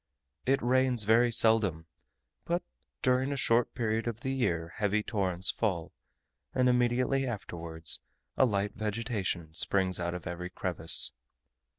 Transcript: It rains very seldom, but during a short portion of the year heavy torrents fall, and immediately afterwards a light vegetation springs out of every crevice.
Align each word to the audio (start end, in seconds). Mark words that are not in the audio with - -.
It 0.47 0.63
rains 0.63 1.03
very 1.03 1.31
seldom, 1.31 1.85
but 2.45 2.63
during 3.03 3.31
a 3.31 3.37
short 3.37 3.75
portion 3.75 4.09
of 4.09 4.21
the 4.21 4.31
year 4.33 4.73
heavy 4.77 5.03
torrents 5.03 5.51
fall, 5.51 5.93
and 6.55 6.67
immediately 6.67 7.27
afterwards 7.27 7.99
a 8.35 8.47
light 8.47 8.73
vegetation 8.73 9.53
springs 9.53 9.99
out 9.99 10.15
of 10.15 10.25
every 10.25 10.49
crevice. 10.49 11.13